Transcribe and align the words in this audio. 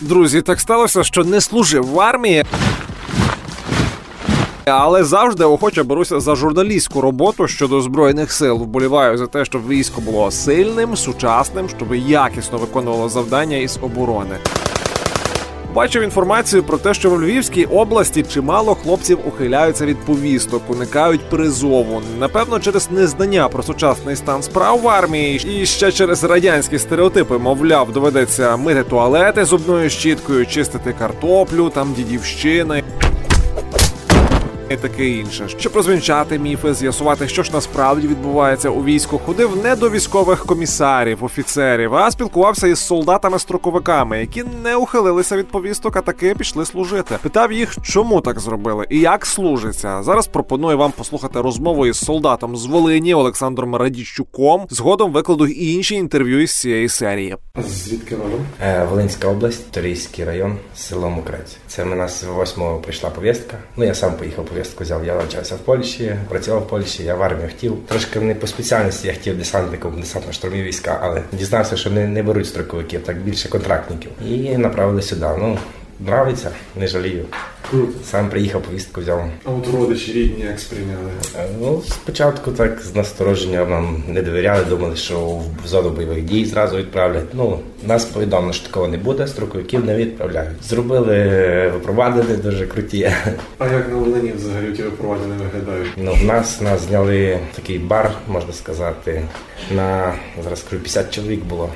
Друзі, 0.00 0.42
так 0.42 0.60
сталося, 0.60 1.04
що 1.04 1.24
не 1.24 1.40
служив 1.40 1.86
в 1.86 2.00
армії. 2.00 2.44
Але 4.64 5.04
завжди 5.04 5.44
охоче 5.44 5.82
беруся 5.82 6.20
за 6.20 6.34
журналістську 6.34 7.00
роботу 7.00 7.48
щодо 7.48 7.80
збройних 7.80 8.32
сил. 8.32 8.56
Вболіваю 8.56 9.18
за 9.18 9.26
те, 9.26 9.44
щоб 9.44 9.68
військо 9.68 10.00
було 10.00 10.30
сильним, 10.30 10.96
сучасним, 10.96 11.68
щоб 11.68 11.94
якісно 11.94 12.58
виконувало 12.58 13.08
завдання 13.08 13.56
із 13.56 13.78
оборони. 13.82 14.36
Бачив 15.76 16.02
інформацію 16.02 16.62
про 16.62 16.78
те, 16.78 16.94
що 16.94 17.10
в 17.10 17.22
Львівській 17.22 17.64
області 17.64 18.22
чимало 18.22 18.74
хлопців 18.74 19.18
ухиляються 19.28 19.86
від 19.86 19.98
повісток, 19.98 20.62
уникають 20.68 21.30
призову. 21.30 22.02
Напевно, 22.18 22.60
через 22.60 22.90
незнання 22.90 23.48
про 23.48 23.62
сучасний 23.62 24.16
стан 24.16 24.42
справ 24.42 24.80
в 24.80 24.88
армії 24.88 25.60
і 25.62 25.66
ще 25.66 25.92
через 25.92 26.24
радянські 26.24 26.78
стереотипи, 26.78 27.38
мовляв, 27.38 27.92
доведеться 27.92 28.56
мити 28.56 28.82
туалети 28.82 29.44
зубною 29.44 29.90
щіткою, 29.90 30.46
чистити 30.46 30.92
картоплю, 30.98 31.70
там 31.70 31.92
дідівщина. 31.92 32.82
І 34.70 34.76
таке 34.76 35.08
інше, 35.08 35.48
щоб 35.58 35.76
розвінчати 35.76 36.38
міфи, 36.38 36.74
з'ясувати, 36.74 37.28
що 37.28 37.42
ж 37.42 37.50
насправді 37.52 38.08
відбувається 38.08 38.70
у 38.70 38.84
війську, 38.84 39.18
ходив 39.18 39.64
не 39.64 39.76
до 39.76 39.90
військових 39.90 40.46
комісарів, 40.46 41.24
офіцерів, 41.24 41.94
а 41.94 42.10
спілкувався 42.10 42.66
із 42.66 42.78
солдатами-строковиками, 42.78 44.14
які 44.14 44.44
не 44.64 44.76
ухилилися 44.76 45.36
від 45.36 45.48
повісток, 45.48 45.96
а 45.96 46.00
таки 46.00 46.34
пішли 46.34 46.66
служити. 46.66 47.18
Питав 47.22 47.52
їх, 47.52 47.76
чому 47.82 48.20
так 48.20 48.40
зробили 48.40 48.86
і 48.90 49.00
як 49.00 49.26
служиться. 49.26 50.02
Зараз 50.02 50.26
пропоную 50.26 50.78
вам 50.78 50.92
послухати 50.92 51.40
розмову 51.40 51.86
із 51.86 51.96
солдатом 51.96 52.56
з 52.56 52.66
Волині 52.66 53.14
Олександром 53.14 53.76
Радіщуком. 53.76 54.66
Згодом 54.70 55.12
викладу 55.12 55.46
і 55.46 55.72
інші 55.72 55.94
інтерв'ю 55.94 56.42
із 56.42 56.60
цієї 56.60 56.88
серії. 56.88 57.36
Звідки 57.68 58.16
родом? 58.16 58.40
Е, 58.62 58.86
Волинська 58.90 59.28
область, 59.28 59.70
Торійський 59.70 60.24
район, 60.24 60.56
село 60.76 61.10
Мукрець. 61.10 61.56
Це 61.66 61.84
в 61.84 61.86
нас 61.86 62.24
8 62.42 62.62
прийшла 62.82 63.10
повістка. 63.10 63.58
Ну 63.76 63.84
я 63.84 63.94
сам 63.94 64.12
поїхав 64.12 64.44
повістку 64.56 64.84
взяв. 64.84 65.04
Я 65.04 65.14
навчався 65.14 65.54
в 65.54 65.58
Польщі, 65.58 66.16
працював 66.28 66.62
в 66.62 66.68
Польщі, 66.68 67.04
я 67.04 67.14
в 67.14 67.22
армію 67.22 67.48
хотів. 67.48 67.76
Трошки 67.86 68.20
не 68.20 68.34
по 68.34 68.46
спеціальності 68.46 69.06
я 69.06 69.14
хотів 69.14 69.38
десантником, 69.38 70.00
десантно 70.00 70.32
штурмі 70.32 70.62
війська, 70.62 70.98
але 71.02 71.22
дізнався, 71.32 71.76
що 71.76 71.90
не, 71.90 72.06
не 72.06 72.22
беруть 72.22 72.46
строковиків, 72.46 73.02
так 73.02 73.18
більше 73.18 73.48
контрактників. 73.48 74.10
І 74.26 74.58
направили 74.58 75.02
сюди. 75.02 75.26
Ну, 75.38 75.58
нравиться, 76.00 76.50
не 76.76 76.86
жалію. 76.86 77.24
Круто. 77.70 77.92
Сам 78.04 78.28
приїхав, 78.28 78.62
повістку 78.62 79.00
взяв. 79.00 79.24
А 79.44 79.50
от 79.50 79.68
родичі 79.74 80.12
рідні 80.12 80.44
як 80.44 80.60
сприйняли? 80.60 81.10
Е, 81.38 81.46
Ну, 81.60 81.82
спочатку 81.88 82.50
так 82.52 82.80
з 82.80 82.94
настороження 82.94 83.64
нам 83.64 84.02
не 84.08 84.22
довіряли, 84.22 84.64
думали, 84.64 84.96
що 84.96 85.20
в 85.64 85.66
зону 85.66 85.90
бойових 85.90 86.24
дій 86.24 86.44
зразу 86.44 86.76
відправлять. 86.76 87.24
Ну, 87.32 87.58
нас 87.86 88.04
повідомлено, 88.04 88.52
що 88.52 88.66
такого 88.66 88.88
не 88.88 88.96
буде, 88.96 89.26
строковиків 89.26 89.84
не 89.84 89.96
відправляють. 89.96 90.64
Зробили 90.64 91.14
випровадини 91.74 92.36
дуже 92.36 92.66
круті. 92.66 93.12
А 93.58 93.66
як 93.68 93.88
на 93.88 93.94
Волині 93.96 94.32
взагалі 94.36 94.72
ті 94.72 94.82
випровадження 94.82 95.34
виглядають? 95.44 95.88
Ну, 95.96 96.14
в 96.14 96.24
нас 96.24 96.60
нас 96.60 96.80
зняли 96.88 97.38
такий 97.54 97.78
бар, 97.78 98.10
можна 98.28 98.52
сказати, 98.52 99.22
на 99.74 100.14
зараз 100.44 100.62
кажу, 100.62 100.82
50 100.82 101.14
чоловік 101.14 101.44
було. 101.44 101.68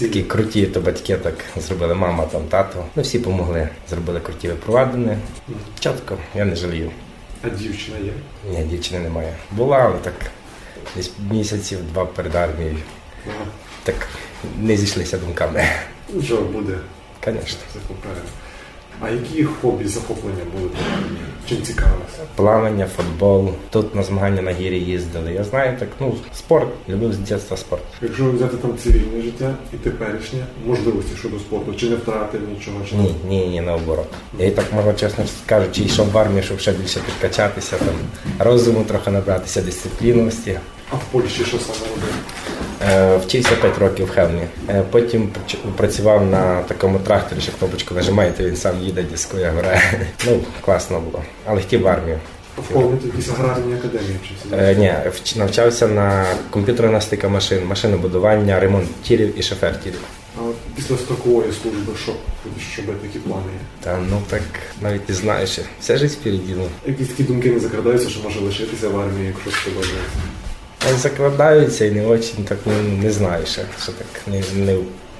Такі 0.00 0.22
круті, 0.22 0.66
то 0.66 0.80
батьки 0.80 1.16
так 1.16 1.34
зробили, 1.56 1.94
мама, 1.94 2.24
там, 2.32 2.42
тато. 2.48 2.84
Ну, 2.96 3.02
всі 3.02 3.18
допомогли. 3.18 3.59
Зробили 3.90 4.20
круті 4.20 4.48
випровадини. 4.48 5.18
Чітко, 5.80 6.18
я 6.34 6.44
не 6.44 6.56
жалію. 6.56 6.90
А 7.44 7.48
дівчина 7.48 7.98
є? 7.98 8.12
Ні, 8.50 8.64
дівчини 8.64 9.00
немає. 9.00 9.34
Була, 9.50 9.78
але 9.78 9.98
так 9.98 10.14
десь 10.96 11.12
місяців 11.30 11.78
два 11.92 12.04
перед 12.06 12.34
армією. 12.34 12.76
Ага. 13.26 13.44
Так 13.82 14.08
не 14.60 14.76
зійшлися 14.76 15.18
думками. 15.18 15.64
Нічого 16.12 16.42
буде, 16.42 16.78
Звісно. 17.24 17.58
це 17.72 17.78
попереду. 17.88 18.20
А 19.00 19.10
які 19.10 19.44
хобі, 19.44 19.84
захоплення 19.88 20.42
були? 20.56 20.70
Чим 21.48 21.62
цікавилися? 21.62 22.18
Плавання, 22.36 22.86
футбол. 22.96 23.50
Тут 23.70 23.94
на 23.94 24.02
змагання 24.02 24.42
на 24.42 24.50
гірі 24.52 24.78
їздили. 24.78 25.32
Я 25.32 25.44
знаю, 25.44 25.76
так, 25.78 25.88
ну, 26.00 26.14
спорт. 26.34 26.68
Любив 26.88 27.12
з 27.12 27.18
дитинства 27.18 27.56
спорт. 27.56 27.82
Якщо 28.02 28.32
взяти 28.32 28.56
там 28.56 28.78
цивільне 28.78 29.22
життя 29.22 29.54
і 29.74 29.76
теперішнє, 29.76 30.38
можливості 30.66 31.16
щодо 31.18 31.38
спорту, 31.38 31.74
чи 31.74 31.90
не 31.90 31.96
втратив 31.96 32.40
нічого? 32.48 32.76
Чи 32.90 32.96
Ні, 32.96 33.14
ні, 33.28 33.46
ні, 33.46 33.60
наоборот. 33.60 34.06
Я 34.38 34.46
і 34.46 34.50
так 34.50 34.72
можу 34.72 34.92
чесно 34.92 35.24
кажучи, 35.46 35.82
йшов 35.82 36.10
в 36.10 36.18
армію, 36.18 36.42
щоб 36.42 36.58
ще 36.60 36.72
більше 36.72 37.00
підкачатися, 37.00 37.76
там, 37.76 37.94
розуму 38.38 38.84
трохи 38.84 39.10
набратися, 39.10 39.62
дисциплінності. 39.62 40.58
А 40.92 40.96
в 40.96 41.04
Польщі 41.12 41.44
що 41.44 41.58
саме 41.58 41.90
робив? 41.90 42.14
Е, 42.88 43.16
Вчився 43.16 43.56
5 43.56 43.78
років 43.78 44.06
в 44.06 44.10
Хелмі. 44.10 44.42
Е, 44.68 44.82
Потім 44.90 45.28
працював 45.76 46.26
на 46.26 46.62
такому 46.62 46.98
тракторі, 46.98 47.40
що 47.40 47.52
кнопочку 47.58 47.94
нажимаєте, 47.94 48.44
він 48.44 48.56
сам 48.56 48.80
їде, 48.82 49.02
дискує, 49.02 49.52
грає. 49.58 50.06
Ну, 50.26 50.40
класно 50.60 51.00
було. 51.00 51.22
Але 51.46 51.60
хотів 51.60 51.82
в 51.82 51.88
армію. 51.88 52.18
А 52.58 52.60
в 52.60 52.64
повністю 52.64 53.06
якісь 53.06 53.28
аграрні 53.28 53.74
академії 53.74 54.16
вчився? 54.24 54.56
Е, 54.56 54.74
ні, 54.74 54.92
навчався 55.40 55.88
на 55.88 56.26
комп'ютерна 56.50 57.00
стика 57.00 57.28
машин, 57.28 57.64
машинобудування, 57.66 58.60
ремонт 58.60 59.02
тірів 59.02 59.38
і 59.38 59.42
шофер 59.42 59.80
тірів. 59.80 60.00
А 60.38 60.40
після 60.76 60.96
строкової 60.96 61.52
служби 61.62 61.92
що? 62.02 62.12
Щоб 62.72 62.84
такі 62.86 63.18
плани? 63.18 63.42
Та 63.80 63.98
ну 64.10 64.22
так 64.30 64.42
навіть 64.80 65.08
не 65.08 65.14
знаю 65.14 65.46
ще. 65.46 65.62
Вся 65.80 65.96
життя 65.96 66.14
впереді. 66.20 66.54
Ну. 66.56 66.66
Якісь 66.86 67.08
такі 67.08 67.22
думки 67.22 67.50
не 67.50 67.60
закрадаються, 67.60 68.08
що 68.10 68.20
може 68.22 68.40
лишитися 68.40 68.88
в 68.88 69.00
армії, 69.00 69.26
якщо 69.26 69.50
сподобається? 69.60 69.94
А 70.16 70.49
закрадаються 70.96 71.84
і 71.84 71.90
не 71.90 72.06
очень 72.06 72.44
так 72.44 72.58
ну, 72.66 72.72
не 73.02 73.10
знаю 73.10 73.46
ще, 73.46 73.62
що 73.82 73.92
так 73.92 74.06
не, 74.26 74.64
не 74.64 74.76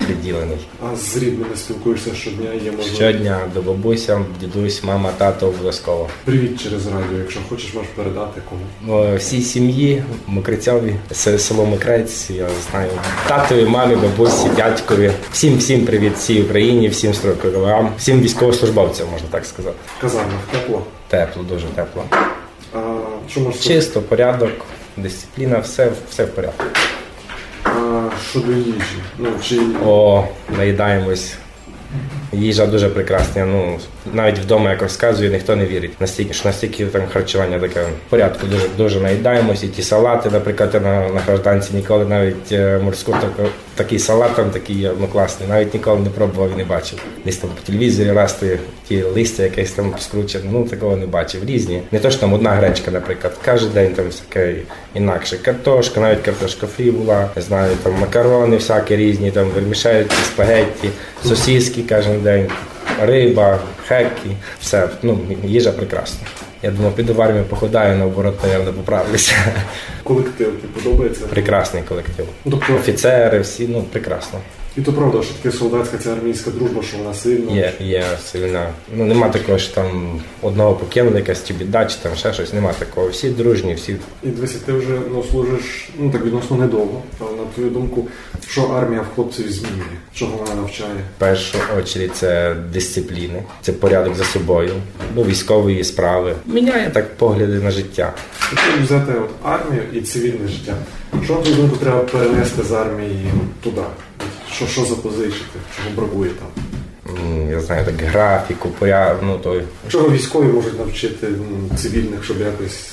приділений. 0.07 0.59
А 0.83 0.97
з 0.97 1.17
рідними 1.17 1.57
спілкуєшся 1.57 2.15
щодня, 2.15 2.53
є 2.53 2.71
можливість? 2.71 2.95
Щодня 2.95 3.41
до 3.55 3.63
бабуся, 3.63 4.25
дідусь, 4.41 4.85
мама, 4.85 5.11
тато 5.19 5.47
обов'язково. 5.47 6.09
Привіт 6.25 6.63
через 6.63 6.87
радіо, 6.87 7.19
якщо 7.19 7.41
хочеш, 7.49 7.75
можеш 7.75 7.91
передати 7.97 8.43
кому. 8.49 8.61
Ну, 8.83 9.17
Всій 9.17 9.43
сім'ї, 9.43 10.05
Мокрицьові, 10.27 10.95
село 11.13 11.67
Мокрець, 11.67 12.31
я 12.31 12.49
знаю. 12.71 12.91
Татові, 13.29 13.65
мамі, 13.65 13.97
бабусі, 13.97 14.49
дядькові. 14.57 15.11
Всім 15.33 15.59
всім 15.59 15.87
привіт, 15.87 16.13
всій 16.17 16.43
Україні, 16.43 16.89
всім 16.89 17.15
строковикам, 17.15 17.93
всім 17.99 18.21
військовослужбовцям, 18.21 19.07
можна 19.13 19.29
так 19.31 19.47
сказати. 19.47 19.77
Казармах 20.01 20.41
тепло. 20.53 20.83
Тепло, 21.09 21.43
дуже 21.43 21.67
тепло. 21.67 22.05
А 22.75 22.79
що 23.31 23.41
можеш 23.41 23.61
Чисто, 23.61 24.03
порядок, 24.03 24.51
дисципліна, 25.03 25.59
все, 25.59 25.93
все 26.11 26.25
в 26.25 26.35
порядку. 26.35 26.65
А 27.65 28.09
щодо 28.31 28.53
їжі? 28.53 28.99
Ну 29.19 29.29
чи 29.43 29.61
О, 29.85 30.25
наїдаємось. 30.57 31.35
Їжа 32.33 32.67
дуже 32.67 32.89
прекрасна. 32.89 33.47
Ну 33.47 33.79
навіть 34.13 34.39
вдома 34.39 34.71
як 34.71 34.83
розказую, 34.83 35.31
ніхто 35.31 35.57
не 35.57 35.67
вірить. 35.67 36.01
Настільки 36.01 36.35
що 36.35 36.49
настільки 36.49 36.87
там 36.87 37.03
харчування 37.13 37.59
таке 37.59 37.83
в 37.83 38.11
порядку. 38.11 38.47
Дуже 38.47 38.69
дуже 38.77 39.01
наїдаємось. 39.01 39.63
І 39.63 39.69
ті 39.69 39.83
салати, 39.83 40.31
наприклад, 40.31 40.75
на, 40.75 41.09
на 41.09 41.21
гражданці 41.21 41.75
ніколи 41.75 42.05
навіть 42.05 42.53
е, 42.53 42.79
морську 42.79 43.13
таку, 43.13 43.49
такий 43.75 43.99
салат 43.99 44.37
там 44.37 44.51
такий 44.51 44.91
ну 45.01 45.07
класний. 45.07 45.49
Навіть 45.49 45.75
ніколи 45.75 46.01
не 46.01 46.11
пробував 46.11 46.51
і 46.55 46.57
не 46.57 46.65
бачив. 46.65 46.99
Десь 47.25 47.37
там 47.37 47.51
по 47.51 47.63
телевізорі 47.67 48.13
раз 48.13 48.43
ті, 48.89 49.03
листя 49.03 49.43
якесь 49.43 49.73
там 49.73 49.95
скручене. 49.99 50.45
Ну 50.53 50.65
такого 50.65 50.97
не 50.97 51.07
бачив. 51.07 51.45
Різні. 51.45 51.83
Не 51.93 51.99
то 51.99 52.11
що 52.11 52.21
там 52.21 52.33
одна 52.33 52.51
гречка, 52.51 52.91
наприклад. 52.91 53.33
Кожен 53.45 53.71
день 53.71 53.95
там 53.95 54.07
всяке 54.07 54.55
інакше. 54.95 55.37
Картошка, 55.37 56.01
навіть 56.01 56.23
картошка 56.23 56.67
фрі 56.67 56.91
була. 56.91 57.29
Не 57.37 57.43
знаю, 57.43 57.77
там 57.83 57.93
макарони 58.01 58.57
всякі 58.57 58.97
різні, 58.97 59.31
там 59.31 59.49
вермішельки, 59.49 60.15
спагетті, 60.25 60.89
сосиски 61.25 61.83
кожен 61.89 62.21
день, 62.21 62.49
риба, 63.01 63.59
хекі, 63.89 64.31
все. 64.61 64.89
Ну, 65.03 65.19
їжа 65.45 65.73
прекрасна. 65.73 66.27
Я 66.63 66.71
думаю, 66.71 66.93
піду 66.95 67.15
в 67.15 67.23
армію 67.23 67.45
походаю, 67.45 67.99
наоборот, 67.99 68.35
наверно, 68.43 68.73
поправлюся. 68.73 69.35
колектив 70.05 70.47
тобі 70.47 70.73
подобається? 70.75 71.27
Прекрасний 71.27 71.83
колектив. 71.83 72.27
Ну, 72.45 72.51
Тобто, 72.51 72.75
Офіцери, 72.75 73.41
всі, 73.41 73.69
ну 73.69 73.83
прекрасно. 73.83 74.39
І 74.77 74.81
то 74.81 74.93
правда, 74.93 75.23
що 75.23 75.35
таке 75.35 75.57
солдатська 75.57 75.99
ця 75.99 76.13
армійська 76.13 76.51
дружба, 76.51 76.83
що 76.83 76.99
вона 76.99 77.15
сильна. 77.15 77.53
Є, 77.53 77.73
є 77.81 78.05
сильна. 78.25 78.69
Ну 78.97 79.05
нема 79.05 79.29
такого, 79.29 79.59
що 79.59 79.75
там 79.75 80.21
одного 80.43 80.75
покинули, 80.75 81.17
якась 81.17 81.45
чи 81.45 81.55
біда, 81.55 81.85
чи 81.87 81.97
там 82.03 82.17
ще 82.17 82.33
щось. 82.33 82.53
Нема 82.53 82.73
такого. 82.73 83.09
Всі 83.09 83.31
дружні, 83.31 83.75
всі 83.75 83.97
І 84.23 84.27
дивися, 84.27 84.59
ти 84.67 84.73
вже 84.73 84.99
ну, 85.13 85.25
служиш 85.31 85.89
ну 85.99 86.11
так 86.11 86.25
відносно 86.25 86.57
недовго. 86.57 87.03
Але 87.21 87.31
на 87.31 87.45
твою 87.55 87.71
думку, 87.71 88.09
що 88.49 88.63
армія 88.63 89.01
в 89.01 89.15
хлопців 89.15 89.53
змінює? 89.53 89.97
Чого 90.15 90.37
вона 90.37 90.55
навчає? 90.55 91.01
В 91.17 91.21
першу 91.21 91.59
очередь 91.79 92.17
це 92.17 92.57
дисципліни, 92.73 93.43
це 93.63 93.73
порядок 93.73 94.15
за 94.15 94.25
собою, 94.25 94.73
до 95.15 95.25
військової 95.25 95.85
справи. 95.85 96.35
Міняє 96.47 96.91
так 96.91 97.15
погляди 97.17 97.53
на 97.53 97.71
життя. 97.71 98.15
Якщо 98.53 98.83
взяти 98.83 99.13
от 99.13 99.31
армію 99.43 99.83
і 99.93 100.01
цивільне 100.01 100.49
життя, 100.49 100.75
що 101.25 101.35
на 101.35 101.41
твою 101.41 101.57
думку 101.57 101.77
треба 101.77 102.01
перенести 102.01 102.63
з 102.63 102.73
армії 102.73 103.27
туди? 103.63 103.83
Що, 104.61 104.69
що 104.69 104.85
запозичити, 104.85 105.59
чого 105.77 105.97
бракує 105.97 106.31
там? 106.31 106.49
Я 107.51 107.61
знаю, 107.61 107.85
так 107.85 107.95
графіку, 107.95 108.69
порядок, 108.69 109.23
ну 109.23 109.39
той. 109.39 109.63
Чого 109.89 110.11
військові 110.11 110.47
можуть 110.47 110.79
навчити 110.79 111.27
цивільних, 111.77 112.25
щоб 112.25 112.41
якось 112.41 112.91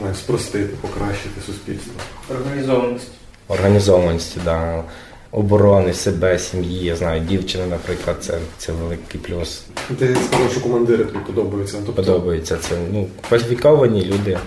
знаю, 0.00 0.14
спростити, 0.14 0.74
покращити 0.80 1.40
суспільство? 1.46 1.92
Організованість. 2.30 3.08
Організованості, 3.48 4.40
да. 4.44 4.84
оборони 5.30 5.92
себе, 5.92 6.38
сім'ї. 6.38 6.84
Я 6.84 6.96
знаю, 6.96 7.20
дівчина, 7.20 7.66
наприклад, 7.66 8.16
це, 8.20 8.38
це 8.58 8.72
великий 8.72 9.20
плюс. 9.20 9.62
Ти 9.98 10.16
сказав, 10.26 10.50
що 10.50 10.60
командири 10.60 11.04
тобі 11.04 11.18
подобаються. 11.26 11.76
Ну, 11.80 11.82
Тобто, 11.86 12.02
Подобається 12.02 12.56
це. 12.56 12.76
Ну, 12.92 13.08
кваліфіковані 13.28 14.04
люди. 14.04 14.38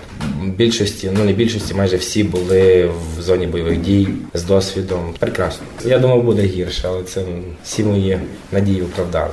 Більшості, 0.49 1.11
ну 1.13 1.23
не 1.23 1.33
більшості, 1.33 1.73
майже 1.73 1.97
всі 1.97 2.23
були 2.23 2.85
в 3.17 3.21
зоні 3.21 3.47
бойових 3.47 3.81
дій 3.81 4.07
з 4.33 4.43
досвідом. 4.43 5.13
Прекрасно. 5.19 5.65
Я 5.85 5.99
думав, 5.99 6.23
буде 6.23 6.41
гірше, 6.41 6.81
але 6.87 7.03
це 7.03 7.23
всі 7.63 7.83
мої 7.83 8.19
надії 8.51 8.81
оправдали. 8.81 9.31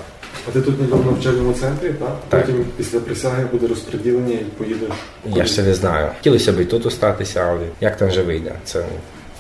А 0.49 0.51
ти 0.51 0.61
тут 0.61 0.81
недавно 0.81 1.11
в 1.11 1.13
навчальному 1.13 1.53
центрі, 1.53 1.89
так? 1.89 2.17
Так. 2.29 2.47
Потім 2.47 2.65
після 2.77 3.01
присяги 3.01 3.45
буде 3.53 3.67
розподілення 3.67 4.35
і 4.35 4.45
поїдеш. 4.59 4.91
Я 5.27 5.45
ще 5.47 5.63
не 5.63 5.75
знаю. 5.75 6.09
Хотілося 6.17 6.53
б 6.53 6.61
і 6.61 6.65
тут 6.65 6.87
остатися, 6.87 7.41
але 7.41 7.67
як 7.81 7.97
там 7.97 8.09
вже 8.09 8.23
вийде, 8.23 8.53
це, 8.65 8.85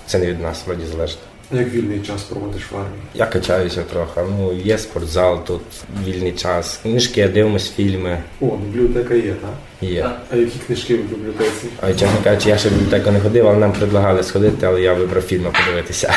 це 0.06 0.18
не 0.18 0.26
від 0.26 0.40
нас 0.40 0.62
вроді 0.66 0.82
залежить. 0.92 1.18
Як 1.52 1.68
вільний 1.68 2.00
час 2.00 2.22
проводиш 2.22 2.62
в 2.72 2.76
армії? 2.76 3.02
Я 3.14 3.26
качаюся 3.26 3.82
трохи. 3.82 4.20
Ну, 4.30 4.52
є 4.52 4.78
спортзал, 4.78 5.44
тут 5.44 5.62
вільний 6.04 6.32
час. 6.32 6.80
Книжки, 6.82 7.28
дивимось 7.28 7.70
фільми. 7.72 8.22
О, 8.40 8.46
бібліотека 8.56 9.14
є, 9.14 9.22
так? 9.34 9.50
Є. 9.80 10.10
А 10.32 10.36
які 10.36 10.58
книжки 10.66 10.96
в 10.96 10.98
бібліотеці? 10.98 11.66
А 11.80 11.92
чесно 11.92 12.18
кажучи, 12.24 12.48
я 12.48 12.58
ще 12.58 12.68
в 12.68 12.72
бібліотеку 12.72 13.10
не 13.10 13.20
ходив, 13.20 13.48
але 13.48 13.58
нам 13.58 13.72
предлагали 13.72 14.22
сходити, 14.22 14.66
але 14.66 14.82
я 14.82 14.94
вибрав 14.94 15.22
фільми 15.22 15.50
подивитися. 15.50 16.14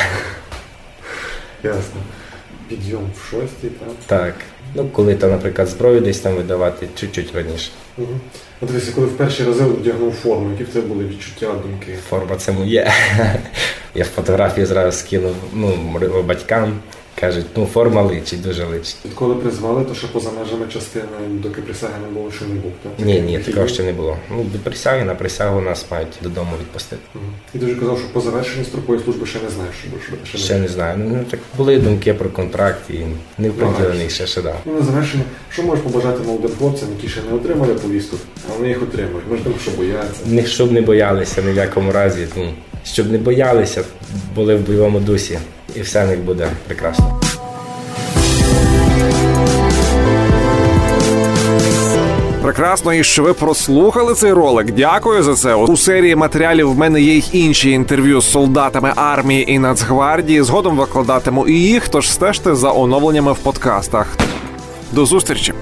Ясно. 1.64 2.02
Підйом 2.72 3.10
в 3.16 3.30
шостій, 3.30 3.68
так? 3.80 3.90
Так. 4.06 4.36
Ну, 4.76 4.90
коли 4.90 5.16
там, 5.16 5.30
наприклад, 5.30 5.68
зброю 5.68 6.02
десь 6.02 6.20
там 6.20 6.36
видавати, 6.36 6.88
чуть-чуть 6.96 7.36
раніше. 7.36 7.70
Угу. 7.98 8.08
А 8.62 8.66
дивися, 8.66 8.92
коли 8.96 9.08
в 9.08 9.18
перші 9.18 9.44
рази 9.44 9.64
одягнув 9.64 10.14
форму, 10.14 10.52
які 10.52 10.64
в 10.64 10.68
тебе 10.68 10.88
були 10.88 11.06
відчуття, 11.06 11.48
думки? 11.48 11.98
Форма 12.10 12.36
це 12.36 12.52
моє. 12.52 12.92
Я 13.96 14.06
фотографії 14.06 14.66
зразу 14.66 14.98
скинув 14.98 15.36
ну, 15.54 15.96
батькам. 16.28 16.80
Кажуть, 17.22 17.46
ну 17.56 17.66
форма 17.66 18.02
личить, 18.02 18.42
дуже 18.42 18.66
личить. 18.66 18.96
Відколи 19.06 19.36
призвали, 19.36 19.86
то 19.86 19.96
ще 19.96 20.08
поза 20.08 20.30
межами 20.32 20.66
частини, 20.74 21.06
доки 21.30 21.62
присяги 21.62 21.94
не 22.08 22.20
було, 22.20 22.32
що 22.32 22.46
не 22.46 22.54
був, 22.54 22.72
так? 22.84 23.06
Ні, 23.06 23.22
ні, 23.22 23.40
такого 23.40 23.68
ще 23.68 23.84
не 23.84 23.94
було. 23.94 24.18
Ну, 24.32 24.42
від 24.42 24.62
присяги 24.62 25.06
на 25.06 25.16
присягу 25.16 25.62
нас 25.62 25.86
мають 25.92 26.20
додому 26.22 26.52
відпустити. 26.60 27.02
І 27.54 27.58
вже 27.58 27.76
казав, 27.76 28.00
що 28.00 28.08
по 28.14 28.22
завершенні 28.22 28.66
строкової 28.66 29.04
служби 29.04 29.26
ще 29.26 29.40
не 29.40 29.50
знаєш, 29.50 29.76
що 29.80 30.12
робити. 30.12 30.38
Ще 30.38 30.60
не 30.60 30.68
знаю. 30.68 30.98
Ну 30.98 31.24
так 31.32 31.40
були 31.58 31.78
думки 31.78 32.14
про 32.14 32.30
контракт 32.30 32.90
і 32.90 33.00
не 33.38 33.50
вподілений 33.50 34.10
ще 34.10 34.28
ще 34.28 34.42
да. 34.42 34.56
Ну, 34.66 34.74
на 34.74 34.82
завершення, 34.82 35.24
що 35.50 35.64
можеш 35.64 35.84
побажати 35.84 36.24
молодим 36.24 36.52
хлопцям, 36.58 36.90
які 36.96 37.08
ще 37.08 37.22
не 37.30 37.36
отримали 37.36 37.74
повісток, 37.74 38.20
а 38.50 38.58
вони 38.58 38.68
їх 38.68 38.84
отримують? 38.84 39.44
Тому 39.44 39.56
що 39.62 39.72
бояться. 39.72 40.22
Не 40.26 40.46
щоб 40.46 40.72
не 40.72 40.82
боялися 40.82 41.42
ні 41.42 41.52
в 41.52 41.56
якому 41.56 41.92
разі. 41.92 42.28
Ну, 42.38 42.54
щоб 42.84 43.12
не 43.12 43.18
боялися, 43.18 43.84
були 44.36 44.56
в 44.56 44.60
бойовому 44.60 45.00
дусі, 45.00 45.40
і 45.76 45.82
все 45.82 46.06
в 46.06 46.08
них 46.08 46.20
буде 46.20 46.50
прекрасно. 46.68 47.22
Прекрасно, 52.42 52.94
і 52.94 53.04
що 53.04 53.24
ви 53.24 53.34
прослухали 53.34 54.14
цей 54.14 54.34
ролик. 54.34 54.72
Дякую 54.72 55.24
за 55.24 55.36
це. 55.36 55.56
У 55.56 55.78
серії 55.78 56.16
матеріалів 56.16 56.72
в 56.72 56.78
мене 56.78 57.02
є 57.02 57.18
й 57.18 57.30
інші 57.32 57.72
інтерв'ю 57.72 58.22
з 58.22 58.32
солдатами 58.32 58.94
армії 58.96 59.52
і 59.52 59.60
Нацгвардії. 59.60 60.42
Згодом 60.42 60.78
викладатиму 60.78 61.48
і 61.48 61.54
їх, 61.54 61.90
тож 61.90 62.12
стежте 62.12 62.56
за 62.56 62.72
оновленнями 62.72 63.34
в 63.34 63.38
подкастах. 63.38 64.08
До 64.92 65.06
зустрічі! 65.06 65.54